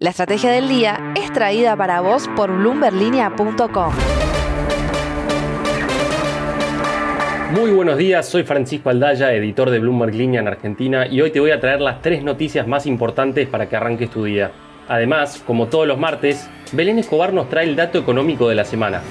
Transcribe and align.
La 0.00 0.10
estrategia 0.10 0.52
del 0.52 0.68
día 0.68 1.12
es 1.16 1.32
traída 1.32 1.74
para 1.74 2.00
vos 2.00 2.28
por 2.36 2.56
bloomberlinia.com. 2.56 3.92
Muy 7.52 7.72
buenos 7.72 7.98
días, 7.98 8.28
soy 8.28 8.44
Francisco 8.44 8.90
Aldaya, 8.90 9.32
editor 9.32 9.70
de 9.70 9.80
Bloomberg 9.80 10.14
Línea 10.14 10.40
en 10.40 10.46
Argentina 10.46 11.08
y 11.08 11.20
hoy 11.20 11.32
te 11.32 11.40
voy 11.40 11.50
a 11.50 11.58
traer 11.58 11.80
las 11.80 12.00
tres 12.00 12.22
noticias 12.22 12.68
más 12.68 12.86
importantes 12.86 13.48
para 13.48 13.68
que 13.68 13.74
arranques 13.74 14.08
tu 14.08 14.22
día. 14.22 14.52
Además, 14.86 15.42
como 15.44 15.66
todos 15.66 15.88
los 15.88 15.98
martes, 15.98 16.48
Belén 16.70 17.00
Escobar 17.00 17.32
nos 17.32 17.48
trae 17.48 17.64
el 17.64 17.74
dato 17.74 17.98
económico 17.98 18.48
de 18.48 18.54
la 18.54 18.64
semana. 18.64 19.02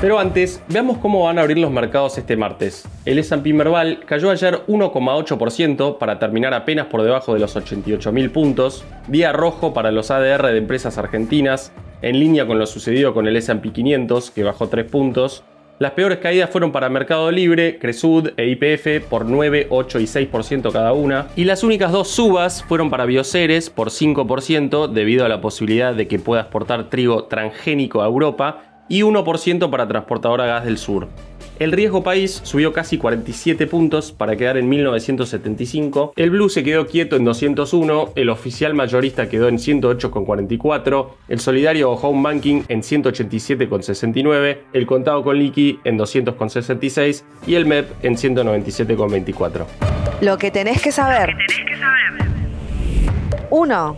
Pero 0.00 0.20
antes, 0.20 0.62
veamos 0.68 0.98
cómo 0.98 1.24
van 1.24 1.38
a 1.38 1.40
abrir 1.40 1.58
los 1.58 1.72
mercados 1.72 2.18
este 2.18 2.36
martes. 2.36 2.88
El 3.04 3.18
S&P 3.18 3.52
Merval 3.52 3.98
cayó 4.06 4.30
ayer 4.30 4.60
1,8% 4.68 5.98
para 5.98 6.20
terminar 6.20 6.54
apenas 6.54 6.86
por 6.86 7.02
debajo 7.02 7.34
de 7.34 7.40
los 7.40 7.56
88.000 7.56 8.30
puntos, 8.30 8.84
día 9.08 9.32
rojo 9.32 9.74
para 9.74 9.90
los 9.90 10.12
ADR 10.12 10.46
de 10.46 10.58
empresas 10.58 10.98
argentinas, 10.98 11.72
en 12.00 12.20
línea 12.20 12.46
con 12.46 12.60
lo 12.60 12.66
sucedido 12.66 13.12
con 13.12 13.26
el 13.26 13.34
S&P 13.36 13.72
500, 13.72 14.30
que 14.30 14.44
bajó 14.44 14.68
3 14.68 14.88
puntos. 14.88 15.42
Las 15.80 15.92
peores 15.92 16.18
caídas 16.18 16.50
fueron 16.50 16.70
para 16.70 16.88
Mercado 16.88 17.30
Libre, 17.32 17.78
Cresud 17.80 18.30
e 18.36 18.46
IPF 18.48 19.04
por 19.08 19.24
9, 19.26 19.66
8 19.70 20.00
y 20.00 20.04
6% 20.04 20.72
cada 20.72 20.92
una. 20.92 21.26
Y 21.34 21.44
las 21.44 21.64
únicas 21.64 21.90
dos 21.90 22.08
subas 22.08 22.64
fueron 22.64 22.90
para 22.90 23.04
Bioceres 23.04 23.70
por 23.70 23.90
5% 23.90 24.88
debido 24.88 25.24
a 25.24 25.28
la 25.28 25.40
posibilidad 25.40 25.94
de 25.94 26.08
que 26.08 26.18
pueda 26.18 26.42
exportar 26.42 26.90
trigo 26.90 27.24
transgénico 27.24 28.02
a 28.02 28.06
Europa 28.06 28.67
y 28.88 29.02
1% 29.02 29.70
para 29.70 29.86
Transportadora 29.88 30.46
Gas 30.46 30.64
del 30.64 30.78
Sur. 30.78 31.08
El 31.58 31.72
riesgo 31.72 32.04
país 32.04 32.40
subió 32.44 32.72
casi 32.72 32.98
47 32.98 33.66
puntos 33.66 34.12
para 34.12 34.36
quedar 34.36 34.56
en 34.58 34.68
1975. 34.68 36.12
El 36.14 36.30
blue 36.30 36.48
se 36.48 36.62
quedó 36.62 36.86
quieto 36.86 37.16
en 37.16 37.24
201, 37.24 38.12
el 38.14 38.30
oficial 38.30 38.74
mayorista 38.74 39.28
quedó 39.28 39.48
en 39.48 39.58
108,44, 39.58 41.08
el 41.28 41.40
solidario 41.40 41.90
o 41.90 41.94
home 41.94 42.22
banking 42.22 42.62
en 42.68 42.82
187,69, 42.82 44.58
el 44.72 44.86
contado 44.86 45.24
con 45.24 45.36
liqui 45.36 45.80
en 45.82 45.98
200,66 45.98 47.24
y 47.48 47.56
el 47.56 47.66
MEP 47.66 48.04
en 48.04 48.14
197,24. 48.14 49.64
Lo 50.20 50.38
que 50.38 50.52
tenés 50.52 50.80
que 50.80 50.92
saber. 50.92 51.34
1. 53.50 53.96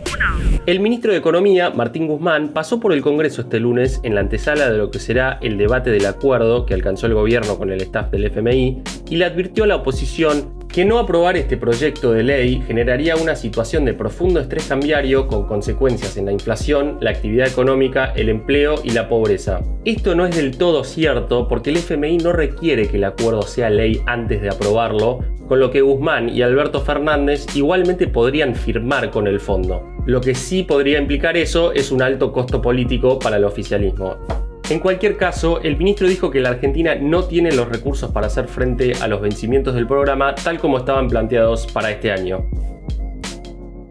El 0.67 0.79
ministro 0.79 1.11
de 1.11 1.17
Economía, 1.17 1.71
Martín 1.71 2.05
Guzmán, 2.05 2.49
pasó 2.49 2.79
por 2.79 2.93
el 2.93 3.01
Congreso 3.01 3.41
este 3.41 3.59
lunes 3.59 3.99
en 4.03 4.13
la 4.13 4.21
antesala 4.21 4.69
de 4.69 4.77
lo 4.77 4.91
que 4.91 4.99
será 4.99 5.39
el 5.41 5.57
debate 5.57 5.89
del 5.89 6.05
acuerdo 6.05 6.67
que 6.67 6.75
alcanzó 6.75 7.07
el 7.07 7.15
gobierno 7.15 7.57
con 7.57 7.71
el 7.71 7.81
staff 7.81 8.11
del 8.11 8.25
FMI 8.25 8.83
y 9.09 9.15
le 9.15 9.25
advirtió 9.25 9.63
a 9.63 9.67
la 9.67 9.77
oposición 9.77 10.60
que 10.71 10.85
no 10.85 10.99
aprobar 10.99 11.35
este 11.35 11.57
proyecto 11.57 12.13
de 12.13 12.23
ley 12.23 12.63
generaría 12.65 13.17
una 13.17 13.35
situación 13.35 13.83
de 13.83 13.93
profundo 13.93 14.39
estrés 14.39 14.67
cambiario 14.67 15.27
con 15.27 15.45
consecuencias 15.45 16.15
en 16.15 16.25
la 16.25 16.31
inflación, 16.31 16.97
la 17.01 17.09
actividad 17.09 17.47
económica, 17.47 18.13
el 18.15 18.29
empleo 18.29 18.75
y 18.83 18.91
la 18.91 19.09
pobreza. 19.09 19.61
Esto 19.83 20.15
no 20.15 20.25
es 20.25 20.35
del 20.35 20.57
todo 20.57 20.85
cierto 20.85 21.49
porque 21.49 21.71
el 21.71 21.77
FMI 21.77 22.19
no 22.19 22.31
requiere 22.31 22.87
que 22.87 22.97
el 22.97 23.03
acuerdo 23.03 23.41
sea 23.41 23.69
ley 23.69 24.01
antes 24.05 24.41
de 24.41 24.49
aprobarlo, 24.49 25.19
con 25.49 25.59
lo 25.59 25.71
que 25.71 25.81
Guzmán 25.81 26.29
y 26.29 26.41
Alberto 26.41 26.79
Fernández 26.79 27.45
igualmente 27.53 28.07
podrían 28.07 28.55
firmar 28.55 29.11
con 29.11 29.27
el 29.27 29.41
fondo. 29.41 29.83
Lo 30.05 30.21
que 30.21 30.35
sí 30.35 30.63
podría 30.63 30.99
implicar 30.99 31.35
eso 31.35 31.73
es 31.73 31.91
un 31.91 32.01
alto 32.01 32.31
costo 32.31 32.61
político 32.61 33.19
para 33.19 33.35
el 33.35 33.43
oficialismo. 33.43 34.40
En 34.71 34.79
cualquier 34.79 35.17
caso, 35.17 35.61
el 35.61 35.75
ministro 35.75 36.07
dijo 36.07 36.31
que 36.31 36.39
la 36.39 36.51
Argentina 36.51 36.95
no 36.95 37.25
tiene 37.25 37.51
los 37.51 37.67
recursos 37.67 38.09
para 38.11 38.27
hacer 38.27 38.47
frente 38.47 38.93
a 39.01 39.09
los 39.09 39.19
vencimientos 39.19 39.75
del 39.75 39.85
programa 39.85 40.33
tal 40.33 40.59
como 40.59 40.77
estaban 40.77 41.09
planteados 41.09 41.67
para 41.67 41.91
este 41.91 42.09
año. 42.09 42.49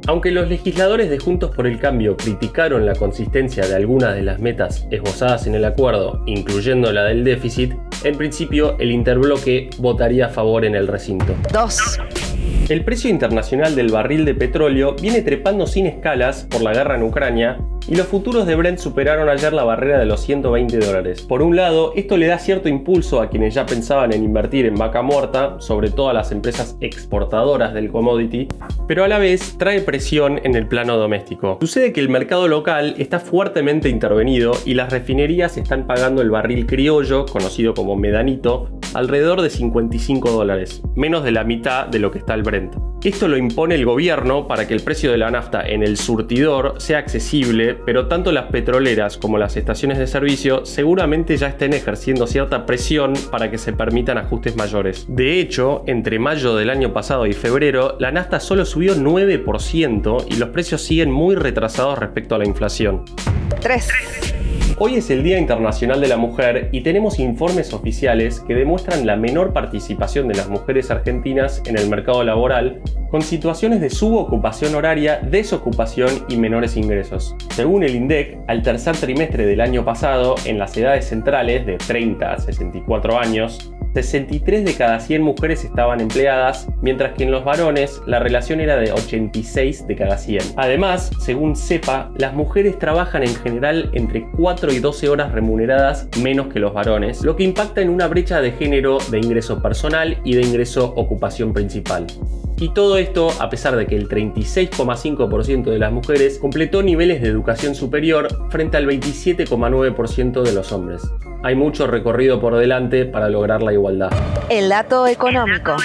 Aunque 0.07 0.31
los 0.31 0.49
legisladores 0.49 1.11
de 1.11 1.19
Juntos 1.19 1.55
por 1.55 1.67
el 1.67 1.79
Cambio 1.79 2.17
criticaron 2.17 2.87
la 2.87 2.95
consistencia 2.95 3.69
de 3.69 3.77
algunas 3.77 4.15
de 4.15 4.23
las 4.23 4.41
metas 4.41 4.89
esbozadas 4.91 5.47
en 5.47 5.55
el 5.55 5.67
acuerdo, 5.67 6.23
incluyendo 6.25 6.91
la 6.95 7.05
del 7.05 7.25
déficit, 7.25 7.75
en 8.03 8.17
principio 8.17 8.79
el 8.79 8.91
interbloque 8.91 9.69
votaría 9.77 10.27
a 10.27 10.29
favor 10.31 10.65
en 10.65 10.75
el 10.77 10.89
recinto. 10.89 11.37
2. 11.53 12.30
El 12.71 12.85
precio 12.85 13.11
internacional 13.11 13.75
del 13.75 13.91
barril 13.91 14.25
de 14.25 14.33
petróleo 14.33 14.95
viene 14.95 15.23
trepando 15.23 15.67
sin 15.67 15.87
escalas 15.87 16.47
por 16.49 16.63
la 16.63 16.73
guerra 16.73 16.95
en 16.95 17.03
Ucrania 17.03 17.59
y 17.89 17.97
los 17.97 18.07
futuros 18.07 18.47
de 18.47 18.55
Brent 18.55 18.79
superaron 18.79 19.29
ayer 19.29 19.53
la 19.53 19.65
barrera 19.65 19.99
de 19.99 20.07
los 20.07 20.21
120 20.21 20.79
dólares. 20.79 21.23
Por 21.23 21.43
un 21.43 21.57
lado, 21.57 21.93
esto 21.97 22.17
le 22.17 22.29
da 22.29 22.39
cierto 22.39 22.69
impulso 22.69 23.21
a 23.21 23.29
quienes 23.29 23.55
ya 23.55 23.67
pensaban 23.67 24.13
en 24.13 24.23
invertir 24.23 24.67
en 24.67 24.77
vaca 24.77 25.03
muerta, 25.03 25.57
sobre 25.59 25.91
todo 25.91 26.11
a 26.11 26.13
las 26.13 26.31
empresas 26.31 26.77
exportadoras 26.81 27.75
del 27.75 27.91
commodity, 27.91 28.47
pero 28.87 29.03
a 29.03 29.09
la 29.09 29.19
vez 29.19 29.57
trae 29.59 29.81
presión 29.81 30.41
en 30.45 30.55
el 30.55 30.69
plano 30.69 30.97
doméstico. 30.97 31.59
Sucede 31.61 31.93
que 31.93 31.99
el 31.99 32.09
mercado 32.09 32.47
local 32.47 32.95
está 32.99 33.19
fuertemente 33.19 33.89
intervenido 33.89 34.53
y 34.65 34.75
las 34.75 34.93
refinerías 34.93 35.57
están 35.57 35.89
pagando 35.89 36.23
el 36.23 36.31
barril 36.31 36.67
criollo, 36.67 37.27
conocido 37.27 37.75
como 37.75 37.97
medanito, 37.97 38.69
alrededor 38.95 39.43
de 39.43 39.51
55 39.51 40.31
dólares, 40.31 40.83
menos 40.95 41.25
de 41.25 41.33
la 41.33 41.45
mitad 41.45 41.87
de 41.87 41.99
lo 41.99 42.11
que 42.11 42.19
está 42.19 42.35
el 42.35 42.43
Brent. 42.43 42.75
Esto 43.03 43.29
lo 43.29 43.39
impone 43.39 43.77
el 43.77 43.87
gobierno 43.87 44.47
para 44.47 44.69
que 44.69 44.75
el 44.75 44.83
precio 44.83 45.11
de 45.11 45.17
la 45.17 45.31
nafta 45.31 45.67
en 45.67 45.83
el 45.83 45.97
surtidor 45.97 46.75
sea 46.77 46.99
accesible, 46.99 47.75
pero 47.75 48.09
tanto 48.09 48.31
las 48.31 48.51
petroleras 48.51 49.17
como 49.17 49.39
las 49.39 49.57
estaciones 49.57 49.97
de 49.99 50.07
servicio 50.07 50.67
seguramente 50.67 51.37
ya 51.39 51.49
estén 51.49 51.73
ejerciendo 51.73 52.27
cierta 52.27 52.67
presión 52.67 53.15
para 53.31 53.51
que 53.51 53.57
se 53.57 53.73
permitan 53.73 54.19
ajustes 54.19 54.55
mayores. 54.55 55.07
De 55.09 55.41
hecho, 55.41 55.83
entre 55.87 56.19
mayo 56.19 56.55
del 56.57 56.69
año 56.69 56.93
pasado 56.93 57.27
y 57.27 57.33
febrero, 57.33 57.97
la 57.99 58.13
nafta 58.13 58.39
solo 58.39 58.67
subió 58.67 58.95
9% 58.95 60.27
y 60.29 60.37
los 60.37 60.51
precios 60.51 60.83
siguen 60.83 61.11
muy 61.11 61.37
retrasados 61.37 61.99
respecto 61.99 62.35
a 62.35 62.39
la 62.39 62.47
inflación. 62.47 63.05
3. 63.63 64.30
Hoy 64.83 64.95
es 64.95 65.11
el 65.11 65.23
Día 65.23 65.39
Internacional 65.39 66.01
de 66.01 66.09
la 66.09 66.17
Mujer 66.17 66.71
y 66.73 66.81
tenemos 66.81 67.19
informes 67.19 67.75
oficiales 67.75 68.41
que 68.41 68.55
demuestran 68.55 69.07
la 69.07 69.15
menor 69.15 69.53
participación 69.53 70.27
de 70.27 70.37
las 70.37 70.49
mujeres 70.49 70.91
argentinas 70.91 71.61
en 71.67 71.77
el 71.77 71.91
mercado 71.91 72.25
laboral, 72.25 72.81
con 73.11 73.21
situaciones 73.21 73.83
de 73.83 73.91
subocupación 73.91 74.75
horaria, 74.75 75.21
desocupación 75.21 76.25
y 76.31 76.39
menores 76.39 76.79
ingresos. 76.79 77.37
Según 77.51 77.85
el 77.85 77.95
INDEC, 77.95 78.39
al 78.47 78.63
tercer 78.63 78.97
trimestre 78.97 79.45
del 79.45 79.61
año 79.61 79.85
pasado, 79.85 80.37
en 80.47 80.59
las 80.59 80.75
edades 80.79 81.05
centrales 81.05 81.67
de 81.67 81.77
30 81.77 82.33
a 82.33 82.39
64 82.39 83.19
años, 83.19 83.75
63 83.95 84.65
de 84.65 84.75
cada 84.75 85.01
100 85.01 85.23
mujeres 85.23 85.65
estaban 85.65 86.01
empleadas, 86.01 86.69
mientras 86.81 87.15
que 87.15 87.25
en 87.25 87.31
los 87.31 87.45
varones 87.45 88.01
la 88.07 88.19
relación 88.19 88.61
era 88.61 88.77
de 88.77 88.93
86 88.93 89.87
de 89.87 89.97
cada 89.97 90.17
100. 90.17 90.43
Además, 90.57 91.11
según 91.21 91.57
CEPA, 91.57 92.11
las 92.17 92.35
mujeres 92.35 92.79
trabajan 92.79 93.23
en 93.23 93.35
general 93.35 93.91
entre 93.95 94.27
4 94.37 94.73
y 94.73 94.79
12 94.79 95.09
horas 95.09 95.33
remuneradas 95.33 96.09
menos 96.21 96.49
que 96.49 96.61
los 96.61 96.73
varones, 96.73 97.23
lo 97.23 97.37
que 97.37 97.45
impacta 97.45 97.81
en 97.81 97.91
una 97.91 98.07
brecha 98.07 98.41
de 98.41 98.53
género 98.53 98.99
de 99.11 99.19
ingreso 99.19 99.61
personal 99.61 100.19
y 100.25 100.35
de 100.35 100.43
ingreso 100.43 100.93
ocupación 100.97 101.53
principal. 101.53 102.07
Y 102.61 102.69
todo 102.75 102.99
esto 102.99 103.31
a 103.41 103.49
pesar 103.49 103.75
de 103.75 103.87
que 103.87 103.97
el 103.97 104.07
36,5% 104.07 105.65
de 105.65 105.79
las 105.79 105.93
mujeres 105.93 106.39
completó 106.39 106.83
niveles 106.83 107.23
de 107.23 107.29
educación 107.29 107.75
superior 107.75 108.29
frente 108.51 108.77
al 108.77 108.87
27,9% 108.87 110.43
de 110.43 110.53
los 110.53 110.71
hombres. 110.71 111.03
Hay 111.43 111.55
mucho 111.55 111.87
recorrido 111.87 112.39
por 112.39 112.55
delante 112.57 113.07
para 113.07 113.31
lograr 113.31 113.63
la 113.63 113.73
igualdad. 113.73 113.80
El 114.49 114.69
dato 114.69 115.07
económico. 115.07 115.77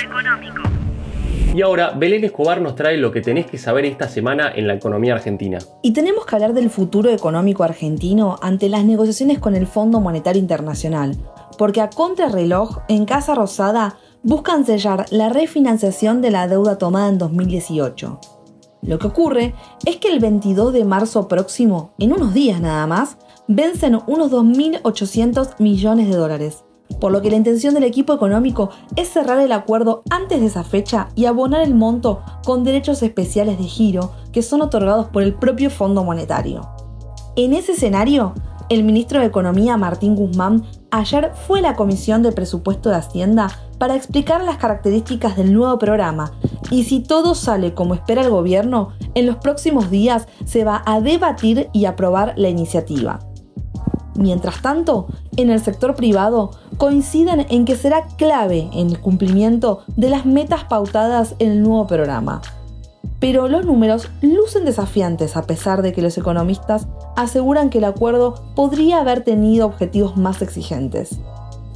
Y 1.55 1.61
ahora, 1.61 1.91
Belén 1.91 2.25
Escobar 2.25 2.59
nos 2.59 2.75
trae 2.75 2.97
lo 2.97 3.13
que 3.13 3.21
tenés 3.21 3.45
que 3.45 3.57
saber 3.57 3.85
esta 3.85 4.09
semana 4.09 4.51
en 4.53 4.67
la 4.67 4.73
economía 4.73 5.13
argentina. 5.13 5.59
Y 5.81 5.93
tenemos 5.93 6.25
que 6.25 6.35
hablar 6.35 6.53
del 6.53 6.69
futuro 6.69 7.09
económico 7.09 7.63
argentino 7.63 8.35
ante 8.41 8.67
las 8.67 8.83
negociaciones 8.83 9.39
con 9.39 9.55
el 9.55 9.65
Fondo 9.65 10.01
Monetario 10.01 10.41
Internacional, 10.41 11.15
porque 11.57 11.79
a 11.79 11.89
contrarreloj, 11.89 12.79
en 12.89 13.05
Casa 13.05 13.35
Rosada, 13.35 13.95
buscan 14.21 14.65
sellar 14.65 15.05
la 15.11 15.29
refinanciación 15.29 16.21
de 16.21 16.31
la 16.31 16.49
deuda 16.49 16.77
tomada 16.77 17.07
en 17.07 17.19
2018. 17.19 18.19
Lo 18.81 18.99
que 18.99 19.07
ocurre 19.07 19.55
es 19.85 19.95
que 19.95 20.09
el 20.09 20.19
22 20.19 20.73
de 20.73 20.83
marzo 20.83 21.29
próximo, 21.29 21.93
en 21.99 22.11
unos 22.11 22.33
días 22.33 22.59
nada 22.59 22.85
más, 22.85 23.17
vencen 23.47 23.97
unos 24.07 24.29
2.800 24.29 25.55
millones 25.59 26.09
de 26.09 26.15
dólares, 26.17 26.64
por 26.99 27.11
lo 27.11 27.21
que 27.21 27.29
la 27.29 27.35
intención 27.35 27.73
del 27.73 27.83
equipo 27.83 28.13
económico 28.13 28.69
es 28.95 29.09
cerrar 29.09 29.39
el 29.39 29.51
acuerdo 29.51 30.03
antes 30.09 30.39
de 30.39 30.47
esa 30.47 30.63
fecha 30.63 31.09
y 31.15 31.25
abonar 31.25 31.61
el 31.61 31.75
monto 31.75 32.21
con 32.45 32.63
derechos 32.63 33.03
especiales 33.03 33.57
de 33.57 33.65
giro 33.65 34.11
que 34.31 34.41
son 34.41 34.61
otorgados 34.61 35.07
por 35.07 35.23
el 35.23 35.33
propio 35.33 35.69
Fondo 35.69 36.03
Monetario. 36.03 36.69
En 37.35 37.53
ese 37.53 37.73
escenario, 37.73 38.33
el 38.69 38.83
ministro 38.83 39.19
de 39.19 39.27
Economía 39.27 39.77
Martín 39.77 40.15
Guzmán 40.15 40.63
ayer 40.89 41.31
fue 41.47 41.59
a 41.59 41.61
la 41.61 41.75
Comisión 41.75 42.23
de 42.23 42.31
Presupuesto 42.31 42.89
de 42.89 42.95
Hacienda 42.95 43.49
para 43.77 43.95
explicar 43.95 44.43
las 44.43 44.57
características 44.57 45.35
del 45.35 45.53
nuevo 45.53 45.77
programa 45.77 46.31
y 46.71 46.85
si 46.85 47.01
todo 47.01 47.35
sale 47.35 47.73
como 47.73 47.93
espera 47.93 48.21
el 48.21 48.29
gobierno, 48.29 48.89
en 49.13 49.27
los 49.27 49.35
próximos 49.35 49.91
días 49.91 50.27
se 50.45 50.63
va 50.63 50.81
a 50.85 51.01
debatir 51.01 51.69
y 51.73 51.85
aprobar 51.85 52.33
la 52.37 52.49
iniciativa. 52.49 53.19
Mientras 54.15 54.61
tanto, 54.61 55.07
en 55.37 55.49
el 55.49 55.61
sector 55.61 55.95
privado 55.95 56.51
coinciden 56.77 57.45
en 57.49 57.65
que 57.65 57.75
será 57.75 58.07
clave 58.17 58.69
en 58.73 58.89
el 58.89 58.99
cumplimiento 58.99 59.83
de 59.95 60.09
las 60.09 60.25
metas 60.25 60.63
pautadas 60.65 61.35
en 61.39 61.51
el 61.51 61.63
nuevo 61.63 61.87
programa. 61.87 62.41
pero 63.19 63.47
los 63.47 63.65
números 63.65 64.09
lucen 64.21 64.65
desafiantes 64.65 65.35
a 65.37 65.43
pesar 65.47 65.81
de 65.81 65.93
que 65.93 66.01
los 66.01 66.17
economistas 66.17 66.87
aseguran 67.15 67.69
que 67.69 67.79
el 67.79 67.85
acuerdo 67.85 68.43
podría 68.55 68.99
haber 68.99 69.23
tenido 69.23 69.65
objetivos 69.65 70.17
más 70.17 70.41
exigentes. 70.41 71.17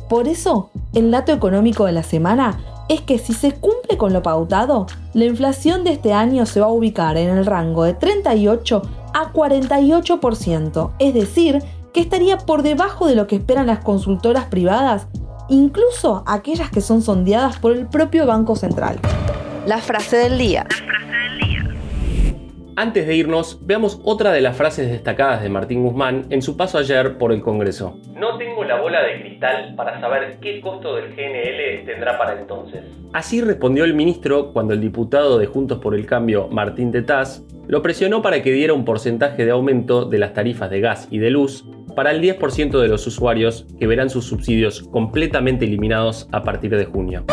Por 0.10 0.28
eso, 0.28 0.70
el 0.94 1.12
dato 1.12 1.32
económico 1.32 1.86
de 1.86 1.94
la 1.94 2.04
semana 2.04 2.60
es 2.90 3.02
que 3.02 3.20
si 3.20 3.34
se 3.34 3.54
cumple 3.54 3.98
con 3.98 4.12
lo 4.12 4.22
pautado, 4.22 4.88
la 5.14 5.26
inflación 5.26 5.84
de 5.84 5.92
este 5.92 6.14
año 6.14 6.46
se 6.46 6.60
va 6.60 6.66
a 6.68 6.72
ubicar 6.72 7.16
en 7.18 7.30
el 7.30 7.46
rango 7.46 7.84
de 7.84 7.94
38 7.94 8.82
a 9.14 9.32
48%, 9.32 10.92
es 11.00 11.14
decir, 11.14 11.64
que 11.94 12.02
estaría 12.02 12.38
por 12.38 12.64
debajo 12.64 13.08
de 13.08 13.16
lo 13.16 13.28
que 13.28 13.36
esperan 13.36 13.68
las 13.68 13.80
consultoras 13.80 14.46
privadas, 14.46 15.08
incluso 15.50 16.24
aquellas 16.28 16.70
que 16.70 16.82
son 16.82 17.02
sondeadas 17.02 17.58
por 17.58 17.74
el 17.74 17.88
propio 17.88 18.26
Banco 18.26 18.56
Central. 18.56 19.00
La 19.66 19.80
frase 19.80 20.18
del 20.18 20.38
día. 20.38 20.66
Antes 22.76 23.08
de 23.08 23.14
irnos, 23.14 23.60
veamos 23.66 24.00
otra 24.06 24.32
de 24.32 24.40
las 24.40 24.56
frases 24.56 24.90
destacadas 24.90 25.44
de 25.44 25.50
Martín 25.50 25.84
Guzmán 25.84 26.28
en 26.30 26.42
su 26.42 26.56
paso 26.56 26.78
ayer 26.78 27.18
por 27.18 27.34
el 27.34 27.42
Congreso. 27.42 27.98
No 28.16 28.38
tengo 28.38 28.64
la 28.64 28.80
bola 28.80 29.02
de 29.04 29.20
cristal 29.20 29.76
para 29.76 30.00
saber 30.00 30.38
qué 30.40 30.62
costo 30.62 30.96
del 30.96 31.14
GNL 31.14 31.86
tendrá 31.86 32.18
para 32.18 32.40
entonces. 32.40 32.86
Así 33.12 33.42
respondió 33.42 33.84
el 33.84 33.96
ministro 33.96 34.54
cuando 34.54 34.74
el 34.74 34.80
diputado 34.80 35.38
de 35.38 35.48
Juntos 35.48 35.80
por 35.80 35.94
el 35.94 36.06
Cambio, 36.06 36.48
Martín 36.48 36.94
Tetaz, 36.94 37.44
lo 37.68 37.82
presionó 37.82 38.22
para 38.22 38.42
que 38.42 38.54
diera 38.54 38.72
un 38.74 38.86
porcentaje 38.86 39.44
de 39.44 39.52
aumento 39.52 40.06
de 40.06 40.18
las 40.18 40.34
tarifas 40.34 40.70
de 40.70 40.80
gas 40.80 41.10
y 41.12 41.18
de 41.18 41.32
luz 41.32 41.66
para 42.00 42.12
el 42.12 42.22
10% 42.22 42.80
de 42.80 42.88
los 42.88 43.06
usuarios 43.08 43.66
que 43.78 43.86
verán 43.86 44.10
sus 44.10 44.24
subsidios 44.24 44.84
completamente 44.84 45.66
eliminados 45.66 46.30
a 46.32 46.44
partir 46.44 46.74
de 46.78 46.86
junio. 46.86 47.26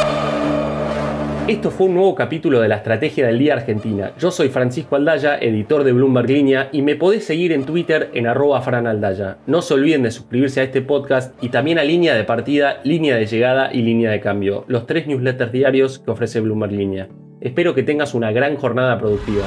Esto 1.47 1.71
fue 1.71 1.87
un 1.87 1.95
nuevo 1.95 2.17
capítulo 2.17 2.61
de 2.61 2.67
la 2.67 2.75
Estrategia 2.75 3.29
del 3.29 3.39
Día 3.39 3.55
Argentina. 3.55 4.11
Yo 4.19 4.33
soy 4.33 4.49
Francisco 4.49 4.97
Aldaya, 4.97 5.39
editor 5.39 5.85
de 5.85 5.93
Bloomberg 5.93 6.29
Línea, 6.29 6.69
y 6.73 6.83
me 6.83 6.97
podés 6.97 7.25
seguir 7.25 7.53
en 7.53 7.65
Twitter 7.65 8.11
en 8.13 8.27
arroba 8.27 8.61
franaldaya. 8.61 9.39
No 9.47 9.63
se 9.63 9.75
olviden 9.75 10.03
de 10.03 10.11
suscribirse 10.11 10.61
a 10.61 10.65
este 10.65 10.83
podcast 10.83 11.41
y 11.41 11.51
también 11.51 11.79
a 11.79 11.85
Línea 11.85 12.17
de 12.17 12.25
Partida, 12.25 12.81
Línea 12.83 13.15
de 13.15 13.27
Llegada 13.27 13.73
y 13.73 13.83
Línea 13.83 14.11
de 14.11 14.19
Cambio, 14.19 14.65
los 14.67 14.89
tres 14.89 15.07
newsletters 15.07 15.53
diarios 15.53 16.01
que 16.01 16.11
ofrece 16.11 16.41
Bloomberg 16.41 16.73
Línea. 16.73 17.07
Espero 17.41 17.73
que 17.73 17.85
tengas 17.85 18.15
una 18.15 18.33
gran 18.33 18.57
jornada 18.57 18.99
productiva. 18.99 19.47